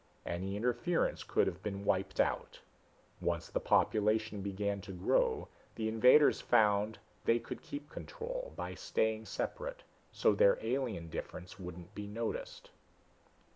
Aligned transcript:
Any 0.25 0.57
interference 0.57 1.23
could 1.23 1.45
have 1.45 1.61
been 1.61 1.85
wiped 1.85 2.19
out. 2.19 2.59
Once 3.21 3.49
the 3.49 3.59
population 3.59 4.41
began 4.41 4.81
to 4.81 4.91
grow, 4.91 5.47
the 5.75 5.87
invaders 5.87 6.41
found 6.41 6.97
they 7.25 7.37
could 7.37 7.61
keep 7.61 7.87
control 7.87 8.51
by 8.55 8.73
staying 8.73 9.25
separate, 9.27 9.83
so 10.11 10.33
their 10.33 10.57
alien 10.59 11.07
difference 11.11 11.59
wouldn't 11.59 11.93
be 11.93 12.07
noticed." 12.07 12.71